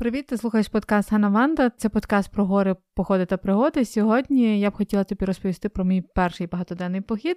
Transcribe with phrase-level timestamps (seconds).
[0.00, 1.70] Привіт, ти слухаєш подкаст Ганна Ванда.
[1.70, 3.84] Це подкаст про гори, походи та пригоди.
[3.84, 7.36] Сьогодні я б хотіла тобі розповісти про мій перший багатоденний похід,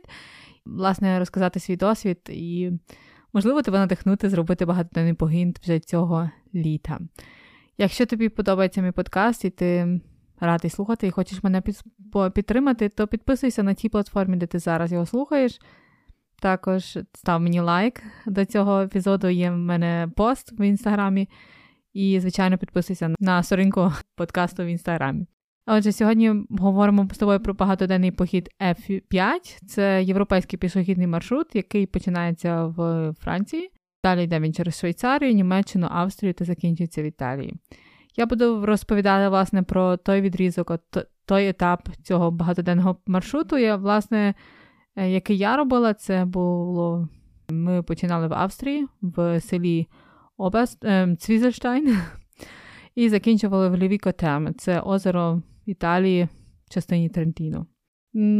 [0.66, 2.72] власне, розказати свій досвід і,
[3.34, 7.00] можливо, тебе надихнути зробити багатоденний погін вже цього літа.
[7.78, 10.00] Якщо тобі подобається мій подкаст і ти
[10.40, 11.62] радий слухати і хочеш мене
[12.34, 15.60] підтримати, то підписуйся на тій платформі, де ти зараз його слухаєш.
[16.42, 19.28] Також став мені лайк до цього епізоду.
[19.30, 21.28] Є в мене пост в інстаграмі.
[21.94, 25.28] І, звичайно, підписуйся на сторінку подкасту в інстаграмі.
[25.68, 29.66] Отже, сьогодні говоримо з тобою про багатоденний похід F5.
[29.68, 33.72] Це європейський пішохідний маршрут, який починається в Франції.
[34.04, 37.54] Далі йде він через Швейцарію, Німеччину, Австрію та закінчується в Італії.
[38.16, 40.72] Я буду розповідати власне про той відрізок,
[41.26, 43.58] той етап цього багатоденного маршруту.
[43.58, 44.34] Я, власне,
[44.96, 47.08] е, який я робила, це було.
[47.50, 49.88] Ми починали в Австрії в селі
[50.38, 51.98] Обест ем, Цвізельштайн
[52.96, 54.54] і закінчували в Лівіко Терме.
[54.54, 56.28] Це озеро Італії
[56.66, 57.66] в частині Трентіно.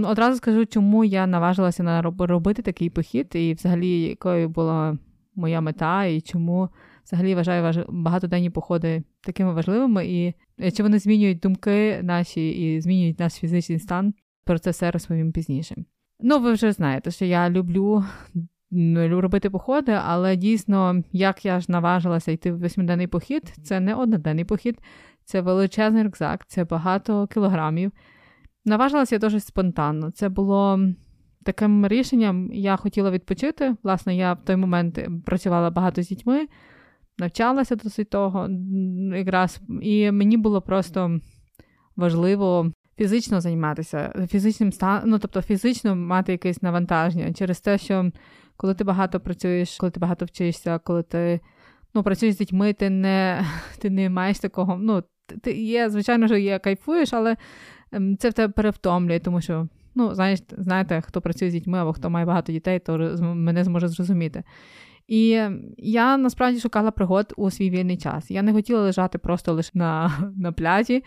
[0.06, 4.98] Одразу скажу, чому я наважилася на робити такий похід, і взагалі якою була
[5.36, 6.70] моя мета, і чому
[7.06, 10.34] взагалі вважаю багатоденні походи такими важливими, і
[10.72, 14.14] чи вони змінюють думки наші і змінюють наш фізичний стан.
[14.46, 15.76] Про це все розповім пізніше.
[16.20, 18.04] Ну, ви вже знаєте, що я люблю
[19.22, 24.46] робити походи, але дійсно, як я ж наважилася йти в восьмиденний похід, це не одноденний
[24.46, 24.80] похід,
[25.26, 27.92] це величезний рюкзак, це багато кілограмів.
[28.66, 30.12] Наважилася я дуже спонтанно.
[30.12, 30.80] Це було
[31.44, 33.76] таким рішенням, я хотіла відпочити.
[33.84, 36.48] Власне, я в той момент працювала багато з дітьми,
[37.18, 38.50] навчалася досить того
[39.16, 41.20] якраз, і мені було просто
[41.96, 42.72] важливо.
[42.98, 48.12] Фізично займатися, фізичним станом, ну тобто фізично мати якесь навантаження через те, що
[48.64, 51.40] коли ти багато працюєш, коли ти багато вчишся, коли ти
[51.94, 53.46] ну, працюєш з дітьми, ти не
[53.80, 54.78] ти не маєш такого.
[54.82, 55.04] ну,
[55.42, 57.38] ти є, Звичайно, що є кайфуєш, але
[57.92, 61.94] ем, це в тебе перевтомлює, тому що, ну, знаєш, знаєте, хто працює з дітьми або
[61.94, 64.44] хто має багато дітей, то мене зможе зрозуміти.
[65.08, 65.40] І
[65.78, 68.32] я насправді шукала пригод у свій вільний час.
[68.32, 71.04] Я не хотіла лежати просто лише на на пляжі.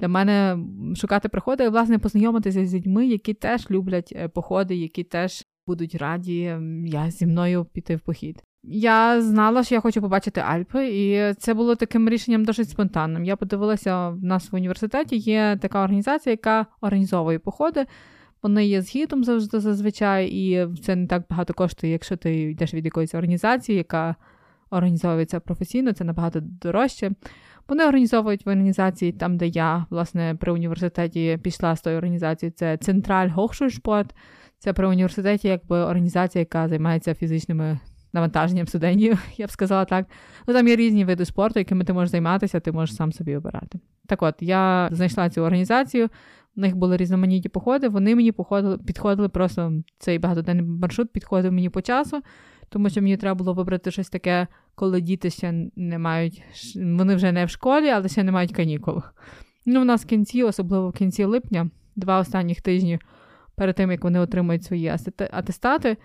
[0.00, 0.58] Для мене
[0.96, 5.94] шукати пригоди і, власне, познайомитися з людьми, які теж люблять е, походи, які теж будуть
[5.94, 8.42] раді я зі мною піти в похід.
[8.62, 13.24] Я знала, що я хочу побачити Альпи, і це було таким рішенням досить спонтанним.
[13.24, 17.86] Я подивилася, в нас в університеті є така організація, яка організовує походи.
[18.42, 22.84] Вони є з завжди зазвичай, і це не так багато коштує, якщо ти йдеш від
[22.84, 24.16] якоїсь організації, яка
[24.70, 27.10] організовується професійно, це набагато дорожче.
[27.68, 32.76] Вони організовують в організації там, де я, власне, при університеті пішла з тої організації, це
[32.76, 34.10] Централь Hochschulsport.
[34.60, 37.78] Це при університеті, якби організація, яка займається фізичними
[38.12, 40.06] навантаженням студентів, я б сказала так.
[40.46, 43.80] Ну там є різні види спорту, якими ти можеш займатися, ти можеш сам собі обирати.
[44.06, 46.08] Так от, я знайшла цю організацію,
[46.56, 51.68] в них були різноманітні походи, вони мені походили, підходили просто цей багатоденний маршрут підходив мені
[51.68, 52.20] по часу,
[52.68, 56.42] тому що мені треба було вибрати щось таке, коли діти ще не мають,
[56.76, 59.02] вони вже не в школі, але ще не мають канікул.
[59.66, 62.98] Ну, у нас в кінці, особливо в кінці липня, два останніх тижні
[63.60, 64.98] перед тим, як вони отримують свої
[65.30, 65.96] атестати.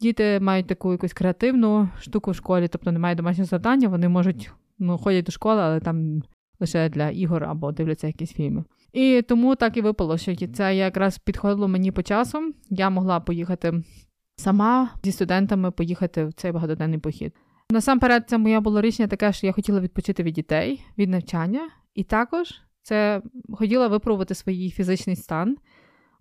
[0.00, 4.98] Діти мають таку якусь креативну штуку в школі, тобто немає домашнього завдання, вони можуть ну,
[4.98, 6.22] ходять до школи, але там
[6.60, 8.64] лише для ігор або дивляться якісь фільми.
[8.92, 12.54] І тому так і випало, що це якраз підходило мені по часу.
[12.70, 13.82] Я могла поїхати
[14.36, 17.32] сама зі студентами, поїхати в цей багатоденний похід.
[17.70, 22.04] Насамперед, це моє було рішення таке, що я хотіла відпочити від дітей, від навчання, і
[22.04, 23.22] також це
[23.52, 25.56] хотіла випробувати свій фізичний стан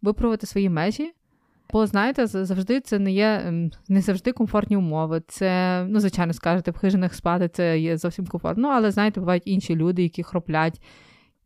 [0.03, 1.13] випробувати свої межі.
[1.73, 5.21] Бо, знаєте, завжди це не є ем, не завжди комфортні умови.
[5.27, 9.75] Це, ну, звичайно, скажете, в хижинах спати це є зовсім комфортно, але знаєте, бувають інші
[9.75, 10.81] люди, які хроплять.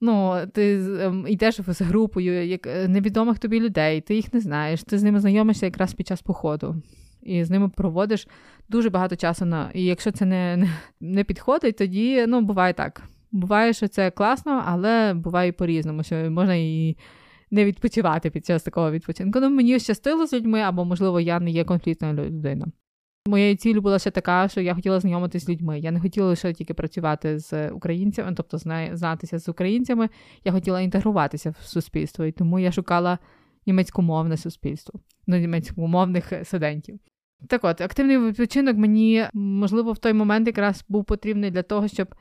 [0.01, 4.83] Ну, ти ем, йдеш з групою як е, невідомих тобі людей, ти їх не знаєш,
[4.83, 6.75] ти з ними знайомишся якраз під час походу.
[7.24, 8.27] І з ними проводиш
[8.69, 9.71] дуже багато часу на.
[9.74, 10.69] І якщо це не,
[11.01, 13.03] не підходить, тоді ну, буває так.
[13.31, 16.98] Буває, що це класно, але буває по-різному, що можна і
[17.51, 19.39] не відпочивати під час такого відпочинку.
[19.39, 22.71] Ну, мені щастило з людьми, або, можливо, я не є конфліктною людиною.
[23.27, 25.79] Моєю ціллю була ще така, що я хотіла знайомитися з людьми.
[25.79, 28.57] Я не хотіла лише тільки працювати з українцями, тобто
[28.94, 30.09] знатися з українцями.
[30.45, 33.19] Я хотіла інтегруватися в суспільство, і тому я шукала
[33.65, 37.00] німецькомовне суспільство, ну, німецькомовних студентів.
[37.47, 42.15] Так от, активний відпочинок мені, можливо, в той момент якраз був потрібний для того, щоб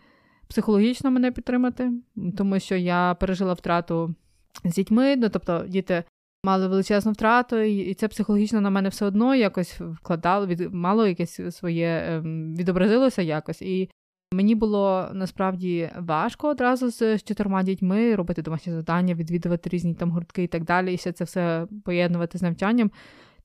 [0.48, 1.92] психологічно мене підтримати,
[2.36, 4.14] тому що я пережила втрату
[4.64, 6.04] з дітьми, ну тобто діти
[6.44, 11.40] мали величезну втрату, і це психологічно на мене все одно якось вкладало, від, мало якесь
[11.56, 13.62] своє ем, відобразилося якось.
[13.62, 13.90] І
[14.32, 20.42] мені було насправді важко одразу з чотирма дітьми робити домашні завдання, відвідувати різні там гуртки
[20.42, 22.90] і так далі, і ще це все поєднувати з навчанням.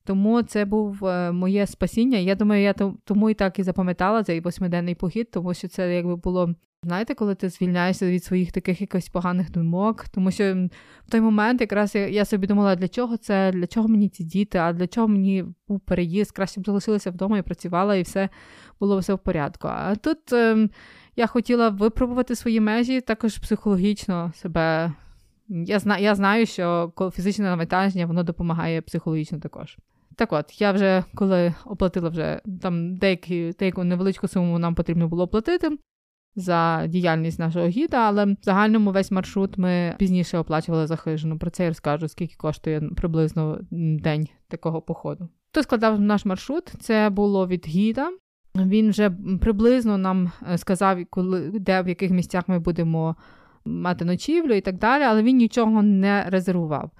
[0.04, 2.18] Тому це був е, моє спасіння.
[2.18, 2.72] Я думаю, я
[3.04, 7.34] тому і так і запам'ятала цей восьмиденний похід, тому що це якби було Знаєте, коли
[7.34, 10.68] ти звільняєшся від своїх таких якось поганих думок, тому що
[11.06, 14.24] в той момент якраз я, я собі думала, для чого це, для чого мені ці
[14.24, 18.28] діти, а для чого мені був переїзд, краще б залишилася вдома і працювала, і все
[18.80, 19.68] було все в порядку.
[19.68, 20.68] А тут е,
[21.16, 24.92] я хотіла випробувати свої межі, також психологічно себе.
[25.48, 29.78] Я знаю, я знаю, що фізичне навантаження воно допомагає психологічно також.
[30.16, 35.24] Так от, я вже коли оплатила вже там деякі, деяку невеличку суму нам потрібно було
[35.24, 35.78] оплатити
[36.36, 41.38] за діяльність нашого гіда, але в загальному весь маршрут ми пізніше оплачували за хижину.
[41.38, 43.58] Про це я розкажу, скільки коштує приблизно
[44.00, 45.28] день такого походу.
[45.50, 46.72] Хто складав наш маршрут?
[46.80, 48.10] Це було від гіда.
[48.56, 53.16] Він вже приблизно нам е, сказав, коли де в яких місцях ми будемо
[53.64, 56.90] мати ночівлю і так далі, але він нічого не резервував.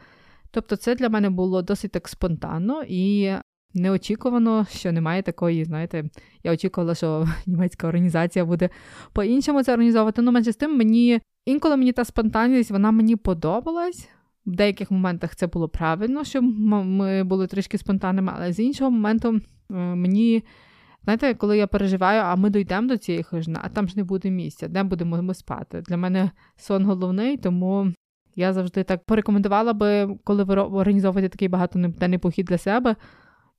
[0.50, 3.32] Тобто, це для мене було досить так спонтанно, і
[3.74, 6.04] неочікувано, що немає такої, знаєте,
[6.44, 8.68] я очікувала, що німецька організація буде
[9.12, 10.22] по-іншому це організовувати.
[10.22, 14.08] Ну, менше з тим, мені інколи мені та спонтанність, вона мені подобалась.
[14.46, 19.40] В деяких моментах це було правильно, щоб ми були трішки спонтанними, але з іншого моменту
[19.68, 20.44] мені.
[21.04, 24.30] Знаєте, коли я переживаю, а ми дійдемо до цієї хижини, а там ж не буде
[24.30, 25.80] місця, де будемо ми спати.
[25.80, 27.92] Для мене сон головний, тому
[28.36, 32.96] я завжди так порекомендувала би, коли ви організовуєте такий багатоденний похід для себе,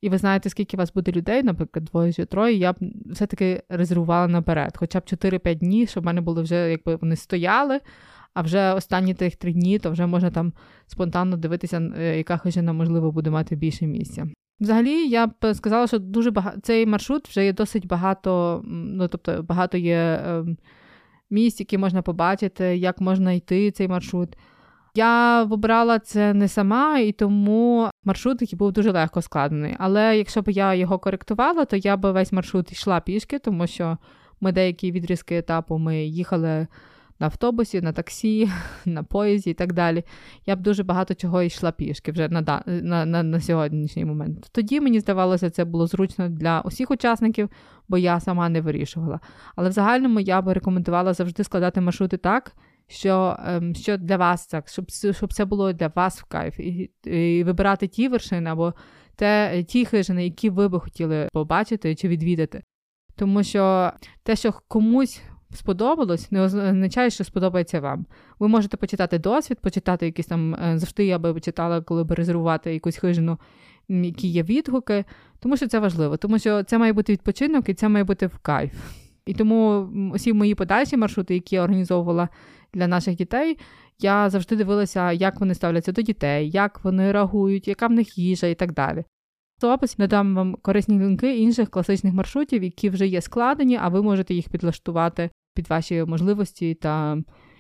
[0.04, 3.64] і ви знаєте, скільки у вас буде людей, наприклад, двоє чи троє, я б все-таки
[3.70, 7.80] резервувала наперед, хоча б 4-5 днів, щоб в мене були вже, якби вони стояли.
[8.34, 10.54] А вже останні тих три дні, то вже можна там
[10.88, 14.28] спонтанно дивитися, е, яка хижина, можливо, буде мати більше місця.
[14.60, 19.44] Взагалі, я б сказала, що дуже багато цей маршрут вже є досить багато, ну тобто
[19.44, 20.46] багато є е,
[21.30, 24.38] місць, які можна побачити, як можна йти цей маршрут.
[24.96, 29.76] Я вибрала це не сама, і тому маршрут який був дуже легко складений.
[29.80, 33.98] Але якщо б я його коректувала, то я б весь маршрут йшла пішки, тому що
[34.42, 36.68] ми деякі відрізки етапу ми їхали
[37.20, 38.50] на автобусі, на таксі,
[38.86, 40.04] на поїзді і так далі.
[40.46, 44.50] Я б дуже багато чого йшла пішки вже на на, на, на сьогоднішній момент.
[44.52, 47.50] Тоді мені здавалося, це було зручно для усіх учасників,
[47.88, 49.20] бо я сама не вирішувала.
[49.56, 52.56] Але в загальному я би рекомендувала завжди складати маршрути так
[52.94, 56.92] що ем, що для вас так, щоб щоб це було для вас в кайф, і,
[57.04, 58.74] і вибирати ті вершини або
[59.16, 62.64] те, ті хижини, які ви би хотіли побачити чи відвідати.
[63.16, 63.92] Тому що
[64.24, 65.22] те, що комусь
[65.54, 68.06] сподобалось, не означає, що сподобається вам.
[68.40, 72.74] Ви можете почитати досвід, почитати якісь там е, завжди я би читала, коли би резервувати
[72.74, 73.38] якусь хижину,
[73.90, 75.06] які є відгуки,
[75.40, 78.38] тому що це важливо, тому що це має бути відпочинок і це має бути в
[78.38, 78.74] кайф.
[79.26, 82.30] І тому усі мої подальші маршрути, які я організовувала
[82.74, 83.58] для наших дітей,
[84.00, 88.48] я завжди дивилася, як вони ставляться до дітей, як вони реагують, яка в них їжа
[88.48, 89.04] і так далі.
[89.62, 94.02] В описі надам вам корисні лінки інших класичних маршрутів, які вже є складені, а ви
[94.02, 97.18] можете їх підлаштувати під ваші можливості та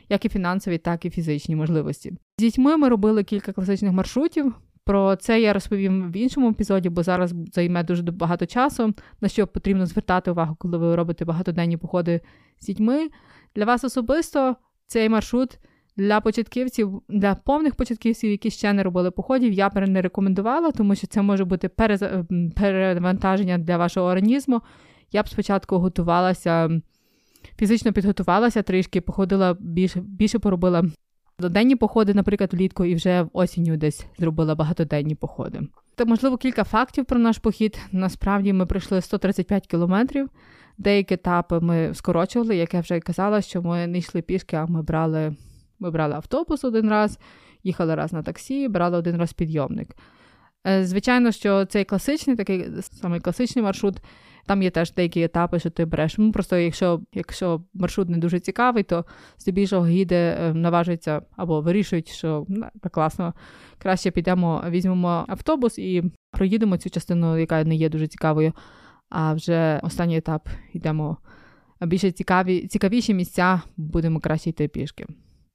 [0.10, 2.12] як і фінансові, так і фізичні можливості.
[2.40, 4.54] З дітьми ми робили кілька класичних маршрутів.
[4.86, 9.48] Про це я розповім в іншому епізоді, бо зараз займе дуже багато часу, на що
[9.48, 12.22] потрібно звертати увагу, коли ви робите багатоденні походи
[12.60, 13.10] з дітьми.
[13.56, 14.56] Для вас особисто
[14.88, 15.60] цей маршрут
[15.98, 21.08] для початківців, для повних початківців, які ще не робили походів, я не рекомендувала, тому що
[21.08, 21.70] це може бути
[22.56, 24.62] перевантаження для вашого організму.
[25.12, 26.82] Я б спочатку готувалася,
[27.58, 30.84] фізично підготувалася трішки, походила більше, більше поробила
[31.40, 35.62] денні походи, наприклад, влітку, і вже в осінню десь зробила багатоденні походи.
[35.96, 37.80] Та, можливо, кілька фактів про наш похід.
[37.92, 40.30] Насправді ми пройшли 135 кілометрів.
[40.78, 44.82] Деякі етапи ми скорочували, як я вже казала, що ми не йшли пішки, а ми
[44.82, 45.36] брали
[45.80, 47.20] ми брали автобус один раз,
[47.64, 49.96] їхали раз на таксі, брали один раз підйомник.
[50.68, 53.98] Е, звичайно, що цей класичний, такий самий класичний маршрут,
[54.46, 56.18] там є теж деякі етапи, що ти береш.
[56.18, 59.06] Ну, Просто якщо якщо маршрут не дуже цікавий, то
[59.40, 63.34] здебільшого гіди е, наважуються або вирішують, що ну, класно,
[63.78, 68.54] краще підемо, візьмемо автобус і проїдемо цю частину, яка не є дуже цікавою.
[69.16, 71.18] А вже останній етап йдемо
[71.82, 75.06] більше цікаві, цікавіші місця, будемо краще йти пішки.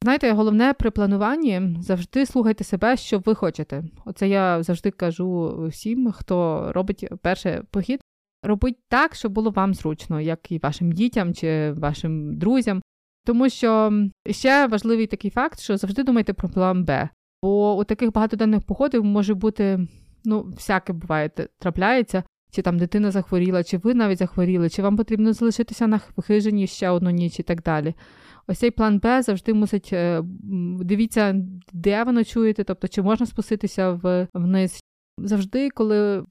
[0.03, 3.85] Знаєте, головне при плануванні завжди слухайте себе, що ви хочете.
[4.05, 8.01] Оце я завжди кажу всім, хто робить перший похід.
[8.43, 12.83] Робіть так, щоб було вам зручно, як і вашим дітям чи вашим друзям.
[13.27, 13.93] Тому що
[14.31, 17.09] ще важливий такий факт, що завжди думайте про план Б.
[17.43, 19.89] Бо у таких багатоденних походів може бути,
[20.25, 25.33] ну, всяке буває, трапляється, чи там дитина захворіла, чи ви навіть захворіли, чи вам потрібно
[25.33, 27.95] залишитися на хижині ще одну ніч і так далі.
[28.47, 30.23] Ось цей план Б завжди мусить е,
[30.81, 31.35] дивіться,
[31.73, 34.01] де ви ночуєте, тобто чи можна спуститися
[34.35, 34.81] вниз.
[35.19, 36.25] Завжди, коли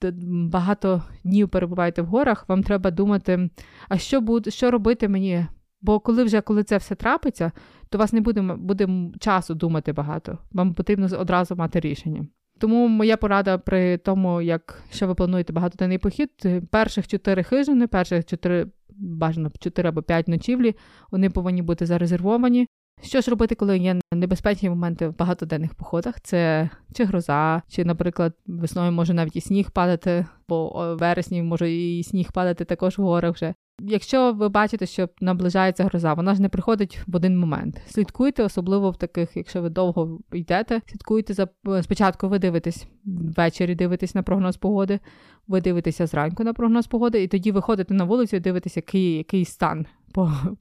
[0.52, 3.50] багато днів перебуваєте в горах, вам треба думати,
[3.90, 5.46] а що буде, що робити мені?
[5.82, 7.52] Бо коли вже коли це все трапиться,
[7.90, 8.88] то у вас не буде буде
[9.20, 10.38] часу думати багато.
[10.52, 12.28] Вам потрібно одразу мати рішення.
[12.60, 16.30] Тому моя порада при тому, як що ви плануєте багатоденний похід,
[16.72, 20.76] перших чотири хижини, перших чотири бажано 4 або 5 ночівлі,
[21.12, 22.68] вони повинні бути зарезервовані.
[23.02, 26.22] Що ж робити, коли є небезпечні моменти в багатоденних походах?
[26.22, 32.04] Це чи гроза, чи, наприклад, весною може навіть і сніг падати, бо вересні може і
[32.04, 33.54] сніг падати також в горах вже.
[33.82, 37.82] Якщо ви бачите, що наближається гроза, вона ж не приходить в один момент.
[37.88, 41.48] Слідкуйте, особливо в таких, якщо ви довго йдете, слідкуйте за
[41.82, 42.30] спочатку.
[42.30, 45.00] Ви дивитесь ввечері, дивитесь на прогноз погоди,
[45.48, 49.46] ви дивитеся зранку на прогноз погоди, і тоді виходите на вулицю і дивитеся, який, який
[49.46, 49.86] стан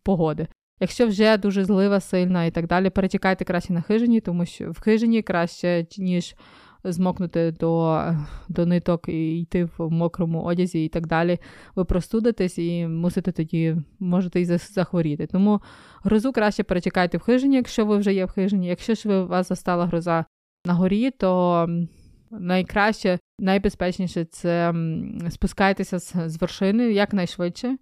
[0.02, 0.46] погоди.
[0.80, 4.80] Якщо вже дуже злива сильна і так далі, перечекайте краще на хижині, тому що в
[4.80, 6.36] хижині краще, ніж
[6.84, 8.02] змокнути до
[8.48, 11.38] до ниток і йти в мокрому одязі і так далі.
[11.74, 15.26] Ви простудитесь і мусите тоді можете і захворіти.
[15.26, 15.60] Тому
[16.02, 18.68] грозу краще перечекайте в хижині, якщо ви вже є в хижині.
[18.68, 20.24] Якщо ж ви вас застала гроза
[20.66, 21.66] на горі, то
[22.30, 24.74] найкраще, найбезпечніше це
[25.30, 27.76] спускайтеся з, з вершини якнайшвидше.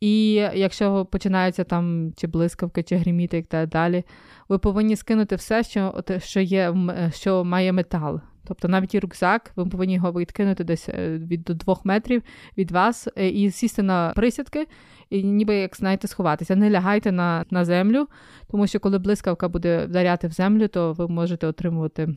[0.00, 4.04] І якщо починаються там чи блискавки, чи гріміти і так далі,
[4.48, 6.74] ви повинні скинути все, що що є,
[7.12, 8.20] що має метал.
[8.44, 12.22] Тобто навіть і рюкзак, ви повинні його відкинути десь е, від до двох метрів
[12.58, 14.66] від вас е, і сісти на присядки,
[15.10, 16.56] і ніби як знаєте, сховатися.
[16.56, 18.08] Не лягайте на на землю,
[18.50, 22.16] тому що коли блискавка буде вдаряти в землю, то ви можете отримувати,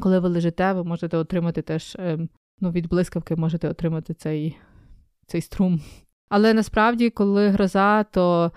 [0.00, 2.28] коли ви лежите, ви можете отримати теж ем,
[2.60, 4.56] ну, від блискавки можете отримати цей,
[5.26, 5.80] цей струм.
[6.36, 8.52] Але насправді, коли гроза, то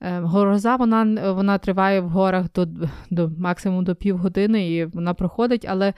[0.00, 2.68] е, гроза вона вона триває в горах до
[3.10, 5.94] до максимум до півгодини і вона проходить, але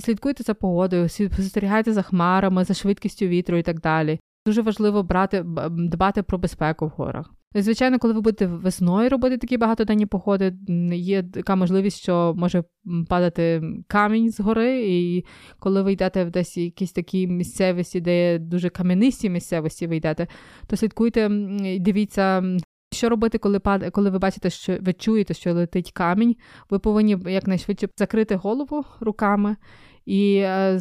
[0.00, 4.20] слідкуйте за погодою, спостерігайте за хмарами, за швидкістю вітру і так далі.
[4.46, 7.30] Дуже важливо брати, дбати про безпеку в горах.
[7.54, 10.54] Звичайно, коли ви будете весною робити такі багатоденні походи,
[10.92, 12.64] є така можливість, що може
[13.08, 15.24] падати камінь з гори, і
[15.58, 20.26] коли ви йдете в десь якісь такі місцевості, де є дуже кам'янисті місцевості, ви йдете,
[20.66, 21.28] то слідкуйте,
[21.80, 22.42] дивіться.
[22.92, 23.90] Що робити, коли пад...
[23.90, 26.36] коли ви бачите, що ви чуєте, що летить камінь,
[26.70, 29.56] ви повинні якнайшвидше закрити голову руками
[30.06, 30.80] і е,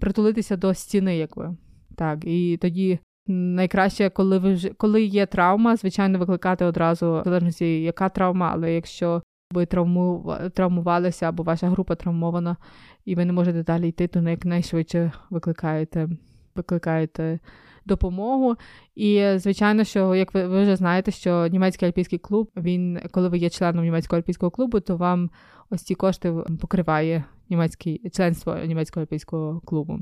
[0.00, 1.56] притулитися до стіни, якби.
[1.96, 7.82] Так, і тоді Найкраще, коли ви вже коли є травма, звичайно, викликати одразу в залежності,
[7.82, 12.56] яка травма, але якщо ви травму, травмувалися або ваша група травмована,
[13.04, 16.08] і ви не можете далі йти, то якнайшвидше викликаєте
[16.54, 17.38] викликаєте
[17.84, 18.56] допомогу.
[18.94, 23.38] І звичайно, що як ви, ви вже знаєте, що німецький альпійський клуб, він, коли ви
[23.38, 25.30] є членом німецького альпійського клубу, то вам
[25.70, 30.00] ось ці кошти покриває німецький членство німецького альпійського клубу.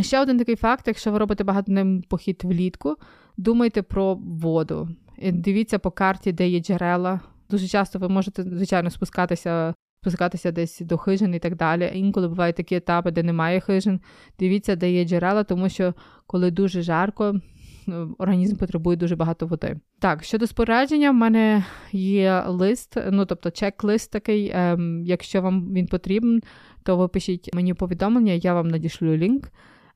[0.00, 2.96] Ще один такий факт: якщо ви робите багатоденний похід влітку,
[3.36, 4.88] думайте про воду.
[5.32, 7.20] Дивіться по карті, де є джерела.
[7.50, 11.90] Дуже часто ви можете, звичайно, спускатися спускатися десь до хижин і так далі.
[11.94, 14.00] Інколи бувають такі етапи, де немає хижин.
[14.38, 15.94] Дивіться, де є джерела, тому що
[16.26, 17.40] коли дуже жарко,
[17.86, 19.76] ну, організм потребує дуже багато води.
[19.98, 24.50] Так, щодо спорядження, в мене є лист, ну тобто чек-лист такий.
[24.54, 26.40] Ем, якщо вам він потрібен,
[26.82, 29.48] то ви пишіть мені повідомлення, я вам надішлю лінк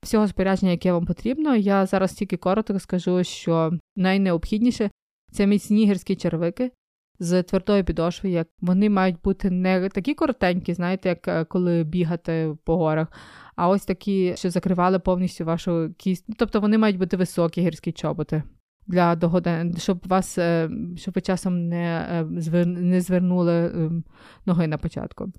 [0.07, 1.57] всього спорядження, яке вам потрібно.
[1.57, 4.91] Я зараз тільки коротко скажу, що найнеобхідніше
[5.33, 6.71] це міцні гірські червики
[7.19, 12.57] з твердою підошвою, як вони мають бути не такі коротенькі, знаєте, як е, коли бігати
[12.65, 13.09] по горах,
[13.57, 16.25] а ось такі, що закривали повністю вашу кість.
[16.39, 18.43] Тобто вони мають бути високі гірські чоботи.
[18.87, 22.09] Для догоди, щоб вас, е, щоб ви часом не
[22.53, 24.05] е, не звернули ем,
[24.47, 25.33] ноги на початку.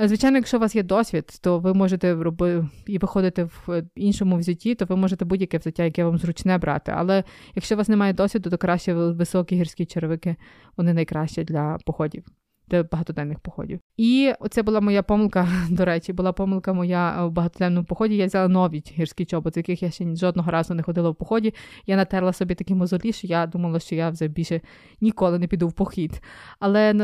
[0.00, 4.36] Е, звичайно, якщо у вас є досвід, то ви можете робити і виходити в іншому
[4.36, 6.92] взутті, то ви можете будь-яке взуття, яке вам зручне брати.
[6.96, 7.24] Але
[7.54, 10.36] якщо у вас немає досвіду, то краще високі гірські червики,
[10.76, 12.24] вони найкращі для походів.
[12.68, 13.80] Для багатоденних походів.
[13.96, 15.48] І це була моя помилка.
[15.70, 18.16] До речі, була помилка моя в багатоденному поході.
[18.16, 21.54] Я взяла нові гірські чоботи, яких я ще жодного разу не ходила в поході.
[21.86, 24.60] Я натерла собі такі мозолі, що я думала, що я вже більше
[25.00, 26.22] ніколи не піду в похід.
[26.60, 26.94] Але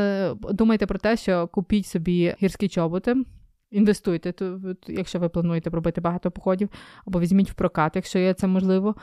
[0.51, 3.15] думайте про те, що купіть собі гірські чоботи.
[3.71, 4.33] Інвестуйте,
[4.87, 6.69] якщо ви плануєте робити багато походів,
[7.07, 8.95] або візьміть в прокат, якщо є це можливо.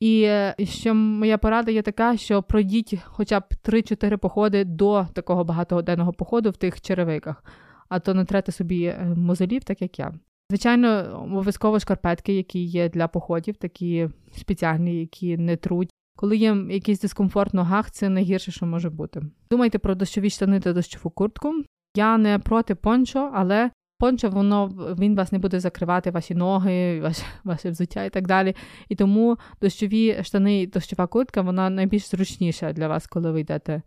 [0.00, 0.28] І
[0.64, 6.50] що моя порада є така, що пройдіть хоча б 3-4 походи до такого багатогоденного походу
[6.50, 7.44] в тих черевиках,
[7.88, 10.12] а то не трете собі е, мозолів, так як я.
[10.50, 15.90] Звичайно, обов'язково шкарпетки, які є для походів, такі спеціальні, які не труть.
[16.16, 19.22] Коли є якийсь дискомфорт в ногах, це найгірше, що може бути.
[19.50, 21.54] Думайте про дощові штани та дощову куртку.
[21.96, 24.66] Я не проти пончо, але пончо, воно
[24.98, 28.56] він вас не буде закривати ваші ноги, ваше, ваше взуття і так далі.
[28.88, 33.82] І тому дощові штани і дощова куртка, вона найбільш зручніша для вас, коли ви йдете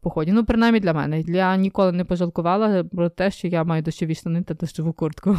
[0.00, 0.32] в поході.
[0.32, 1.20] Ну, принаймні для мене.
[1.20, 5.38] Я ніколи не пожалкувала про те, що я маю дощові штани та дощову куртку.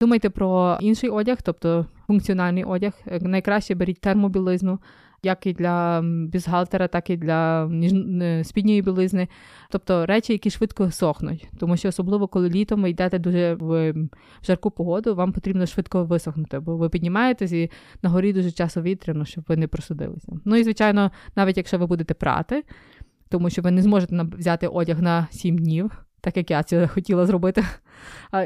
[0.00, 2.92] Думайте про інший одяг, тобто функціональний одяг.
[3.20, 4.78] Найкраще беріть термобілизну,
[5.26, 6.02] як і для
[6.32, 7.70] бюстгальтера, так і для
[8.44, 9.28] спідньої білизни,
[9.70, 11.48] тобто речі, які швидко сохнуть.
[11.58, 13.94] Тому що особливо, коли літом ви йдете дуже в
[14.42, 17.70] жарку погоду, вам потрібно швидко висохнути, бо ви піднімаєтесь і
[18.02, 20.32] на горі дуже часто вітряно, щоб ви не просудилися.
[20.44, 22.64] Ну і звичайно, навіть якщо ви будете прати,
[23.28, 27.26] тому що ви не зможете взяти одяг на 7 днів так як я це хотіла
[27.26, 27.64] зробити.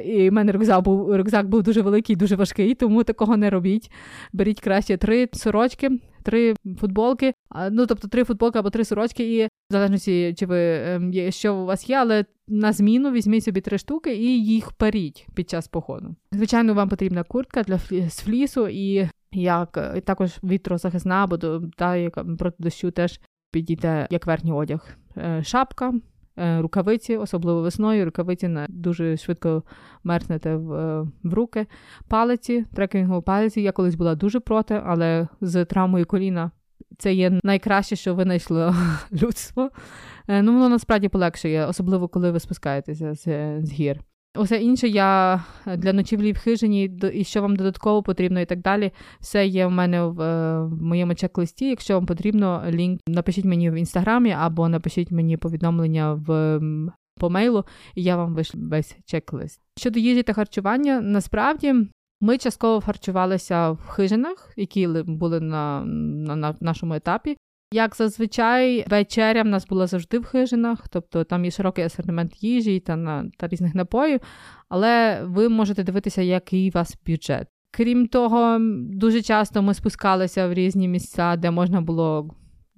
[0.04, 3.90] І в мене рюкзак був рюкзак був дуже великий, дуже важкий, тому такого не робіть.
[4.32, 5.90] Беріть краще три сорочки,
[6.22, 7.34] три футболки,
[7.70, 11.64] ну тобто три футболки або три сорочки, і в залежності, чи ви ем, що у
[11.64, 16.14] вас є, але на зміну візьміть собі три штуки і їх періть під час походу.
[16.32, 21.38] Звичайно, вам потрібна куртка для з флісу і як і також вітрозахисна, або
[21.76, 23.20] та, яка проти дощу теж
[23.52, 24.88] підійде як верхній одяг.
[25.16, 26.00] Е, шапка, Е,
[26.60, 28.04] рукавиці, особливо весною.
[28.04, 29.62] Рукавиці на дуже швидко
[30.04, 31.66] мерзнете в, е, в руки.
[32.08, 33.60] Палиці, трекінгові палиці.
[33.60, 36.50] Я колись була дуже проти, але з травмою коліна.
[36.98, 38.74] Це є найкраще, що винайшло
[39.22, 39.70] людство.
[40.28, 43.24] Е, ну, воно насправді полегшує, особливо коли ви спускаєтеся з,
[43.66, 44.00] з гір.
[44.38, 48.60] Усе інше я е, для ночівлі в хижині, і що вам додатково потрібно, і так
[48.60, 48.92] далі.
[49.20, 51.68] Все є в мене в, е, в моєму чек-листі.
[51.68, 56.60] Якщо вам потрібно, лінк напишіть мені в інстаграмі або напишіть мені повідомлення в
[57.20, 57.64] по мейлу,
[57.94, 59.60] і я вам вишлю весь чек-лист.
[59.76, 61.74] Щодо їжі та харчування, насправді.
[62.20, 67.36] Ми частково харчувалися в хижинах, які були на на, на нашому етапі.
[67.72, 72.80] Як зазвичай, вечеря в нас була завжди в хижинах, тобто там є широкий асортимент їжі
[72.80, 74.20] та на та різних напоїв,
[74.68, 77.48] але ви можете дивитися, який у вас бюджет.
[77.70, 78.58] Крім того,
[78.90, 82.30] дуже часто ми спускалися в різні місця, де можна було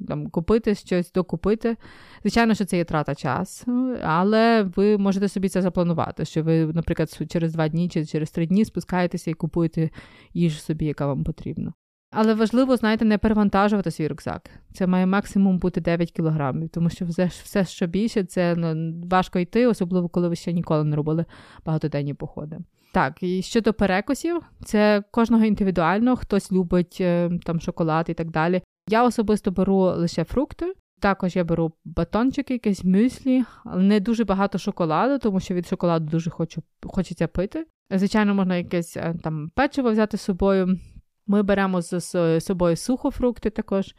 [0.09, 1.77] там купити щось, докупити.
[2.23, 7.19] Звичайно, що це є трата часу, але ви можете собі це запланувати, що ви, наприклад,
[7.31, 9.91] через два дні чи через три дні спускаєтеся і купуєте
[10.35, 11.73] їжу собі, яка вам потрібна.
[12.13, 14.51] Але важливо, знаєте, не перевантажувати свій рюкзак.
[14.75, 19.67] Це має максимум бути 9 кілограмів, тому що все, що більше, це ну, важко йти,
[19.67, 21.25] особливо коли ви ще ніколи не робили
[21.67, 22.59] багатоденні походи.
[22.93, 28.63] Так, і щодо перекусів, це кожного індивідуально, хтось любить е, там шоколад і так далі.
[28.89, 30.73] Я особисто беру лише фрукти.
[31.01, 33.45] Також я беру батончики, якісь мюслі,
[33.77, 37.67] не дуже багато шоколаду, тому що від шоколаду дуже хочу, хочеться пити.
[37.91, 40.79] Звичайно, можна якесь е, там печиво взяти з собою.
[41.27, 43.95] Ми беремо з собою сухофрукти також,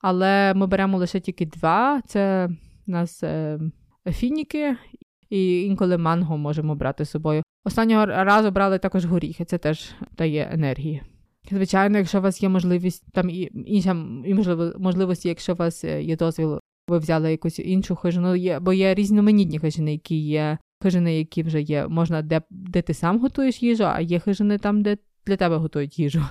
[0.00, 2.48] але ми беремо лише тільки два: це
[2.86, 3.58] у нас е,
[4.06, 4.76] фініки
[5.30, 7.42] і інколи манго можемо брати з собою.
[7.64, 11.02] Останнього разу брали також горіхи, це теж дає енергії.
[11.50, 13.94] Звичайно, якщо у вас є можливість, там і інша
[14.78, 18.94] можливості, якщо у вас е, є дозвіл, ви взяли якусь іншу хижину, є, бо є
[18.94, 23.84] різноманітні хижини, які є хижини, які вже є, можна де де ти сам готуєш їжу,
[23.84, 26.22] а є хижини там, де для тебе готують їжу.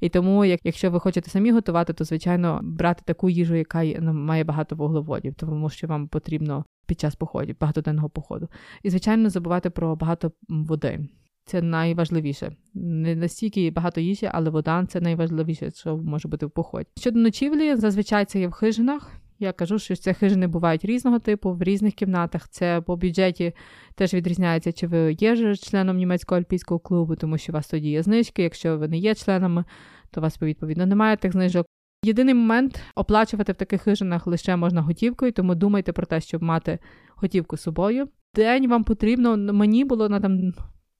[0.00, 4.12] І тому, як, якщо ви хочете самі готувати, то звичайно брати таку їжу, яка ну,
[4.12, 8.48] має багато вуглеводів, тому що вам потрібно під час походів, багатоденного походу.
[8.82, 11.08] І, звичайно, забувати про багато води.
[11.44, 12.56] Це найважливіше.
[12.74, 16.86] Не настільки багато їжі, але вода це найважливіше, що може бути в поході.
[16.98, 19.12] Щодо ночівлі, зазвичай це є в хижинах.
[19.38, 22.48] Я кажу, що ці хижини бувають різного типу, в різних кімнатах.
[22.48, 23.52] Це по бюджеті
[23.94, 28.02] теж відрізняється, чи ви є членом німецького альпійського клубу, тому що у вас тоді є
[28.02, 28.42] знижки.
[28.42, 29.64] Якщо ви не є членами,
[30.10, 31.66] то у вас відповідно немає тих знижок.
[32.04, 36.78] Єдиний момент оплачувати в таких хижинах лише можна готівкою, тому думайте про те, щоб мати
[37.16, 38.08] готівку з собою.
[38.34, 40.52] День вам потрібно, мені було на там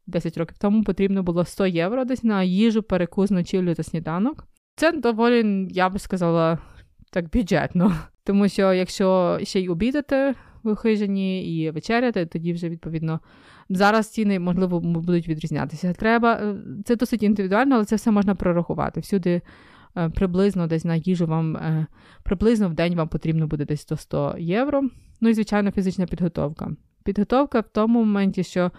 [0.06, 4.46] 10 років тому потрібно було 100 євро десь на їжу, перекус, ночівлю та сніданок.
[4.76, 6.58] Це доволі, я би сказала,
[7.10, 7.96] так бюджетно.
[8.26, 13.20] Тому що якщо ще й обідати вихижені і вечеряти, тоді вже відповідно
[13.68, 15.92] зараз ціни можливо будуть відрізнятися.
[15.92, 19.00] Треба е, це досить індивідуально, але це все можна прорахувати.
[19.00, 19.42] Всюди
[19.96, 21.86] е, приблизно десь на їжу вам е,
[22.22, 24.82] приблизно в день вам потрібно буде десь до 100 євро.
[25.20, 26.70] Ну і звичайно, фізична підготовка.
[27.04, 28.70] Підготовка в тому моменті, що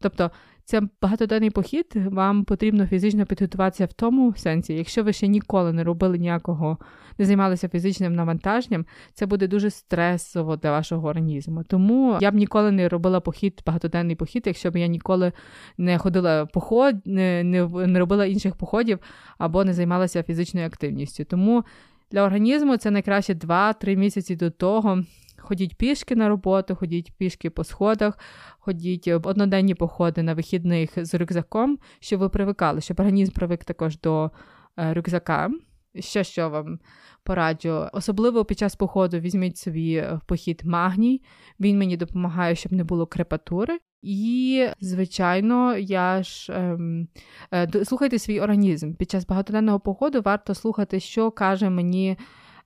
[0.00, 0.30] тобто
[0.64, 5.84] це багатоденний похід, вам потрібно фізично підготуватися в тому сенсі, якщо ви ще ніколи не
[5.84, 6.78] робили ніякого,
[7.18, 11.64] не займалися фізичним навантаженням, це буде дуже стресово для вашого організму.
[11.64, 15.32] Тому я б ніколи не робила похід, багатоденний похід, якщо б я ніколи
[15.78, 18.98] не ходила поход, не, не, не робила інших походів
[19.38, 21.24] або не займалася фізичною активністю.
[21.24, 21.64] Тому
[22.10, 25.04] для організму це найкраще 2-3 місяці до того,
[25.44, 28.18] Ходіть пішки на роботу, ходіть пішки по сходах,
[28.58, 33.98] ходіть в одноденні походи на вихідних з рюкзаком, щоб ви привикали, щоб організм привик також
[34.00, 34.30] до
[34.76, 35.50] е, рюкзака.
[35.98, 36.78] Ще що вам
[37.24, 41.22] пораджу, особливо під час походу візьміть собі в похід магній.
[41.60, 43.78] Він мені допомагає, щоб не було крепатури.
[44.02, 47.08] І, звичайно, я ж ем,
[47.52, 48.94] е, слухайте свій організм.
[48.94, 52.16] Під час багатоденного походу варто слухати, що каже мені Е,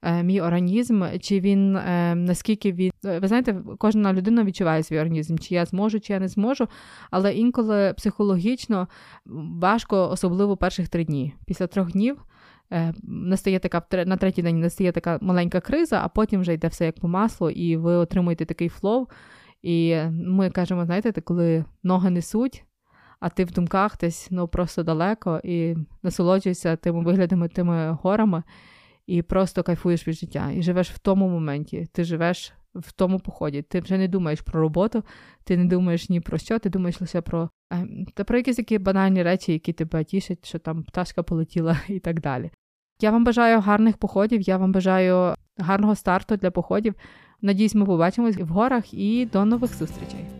[0.02, 2.90] мій організм, чи він е, наскільки він.
[3.02, 6.68] Ви знаєте, кожна людина відчуває свій організм, чи я зможу, чи я не зможу.
[7.11, 8.88] Але інколи психологічно
[9.61, 11.34] важко, особливо перших три дні.
[11.46, 12.24] Після трьох днів.
[12.72, 16.87] Е, настає така на третій день настає така маленька криза, а потім вже йде все
[16.87, 19.07] як по маслу, і ви отримуєте такий flow.
[19.62, 22.64] І ми кажемо, знаєте, коли ноги несуть,
[23.20, 28.42] а ти в думках десь ну просто далеко і насолоджуєшся тими виглядами, тими горами
[29.09, 30.51] і просто кайфуєш від життя.
[30.55, 31.87] І живеш в тому моменті.
[31.92, 33.62] Ти живеш в тому поході.
[33.62, 35.03] Ти вже не думаєш про роботу,
[35.44, 38.79] ти не думаєш ні про що, ти думаєш лише про ем, та про якісь такі
[38.79, 42.51] банальні речі, які тебе тішать, що там пташка полетіла і так далі.
[43.01, 46.94] Я вам бажаю гарних походів, я вам бажаю гарного старту для походів.
[47.42, 50.38] Надіюсь, ми побачимось в горах і до нових зустрічей.